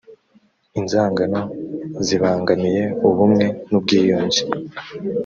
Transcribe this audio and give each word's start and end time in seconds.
inzangano 0.79 1.39
zibangamiye 2.05 2.83
ubumwe 3.07 3.45
n’ubwiyunge 3.69 4.41